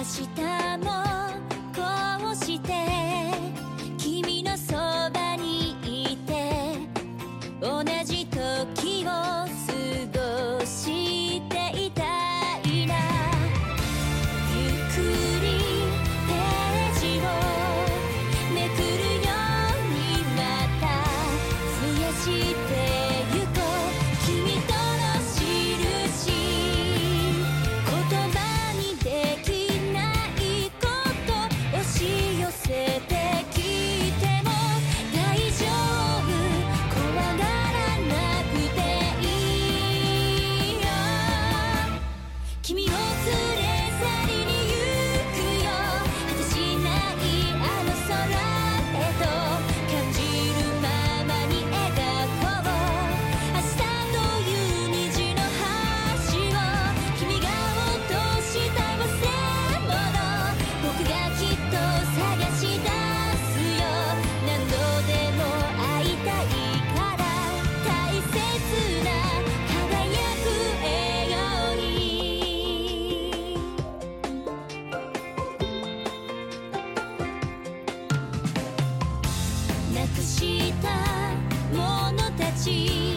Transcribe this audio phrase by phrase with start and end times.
[0.00, 0.39] 明日
[80.00, 80.88] なくした
[81.76, 83.09] ものたち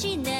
[0.00, 0.39] しな